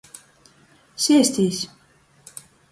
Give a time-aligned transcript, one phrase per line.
[1.07, 1.61] Sēstīs!